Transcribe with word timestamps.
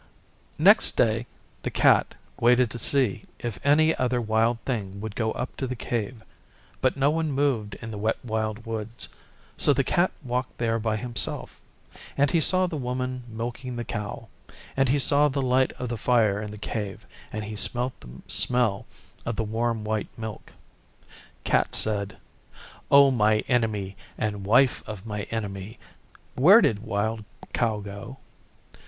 Next 0.57 0.97
day 0.97 1.27
the 1.61 1.69
Cat 1.69 2.15
waited 2.39 2.71
to 2.71 2.79
see 2.79 3.25
if 3.37 3.59
any 3.63 3.93
other 3.95 4.19
Wild 4.19 4.59
thing 4.61 4.99
would 4.99 5.15
go 5.15 5.31
up 5.33 5.55
to 5.57 5.67
the 5.67 5.75
Cave, 5.75 6.23
but 6.81 6.97
no 6.97 7.11
one 7.11 7.31
moved 7.31 7.75
in 7.75 7.91
the 7.91 7.99
Wet 7.99 8.17
Wild 8.25 8.65
Woods, 8.65 9.09
so 9.57 9.73
the 9.73 9.83
Cat 9.83 10.11
walked 10.23 10.57
there 10.57 10.79
by 10.79 10.97
himself; 10.97 11.61
and 12.17 12.31
he 12.31 12.41
saw 12.41 12.65
the 12.65 12.77
Woman 12.77 13.21
milking 13.29 13.75
the 13.75 13.83
Cow, 13.85 14.27
and 14.75 14.89
he 14.89 14.97
saw 14.97 15.27
the 15.27 15.39
light 15.39 15.71
of 15.73 15.87
the 15.87 15.99
fire 15.99 16.41
in 16.41 16.49
the 16.49 16.57
Cave, 16.57 17.05
and 17.31 17.43
he 17.43 17.55
smelt 17.55 17.93
the 17.99 18.23
smell 18.27 18.87
of 19.23 19.35
the 19.35 19.43
warm 19.43 19.83
white 19.83 20.09
milk. 20.17 20.53
Cat 21.43 21.75
said, 21.75 22.17
'O 22.89 23.11
my 23.11 23.43
Enemy 23.47 23.95
and 24.17 24.45
Wife 24.47 24.81
of 24.89 25.05
my 25.05 25.27
Enemy, 25.29 25.77
where 26.33 26.59
did 26.59 26.79
Wild 26.79 27.23
Cow 27.53 27.81
go? 27.81 28.17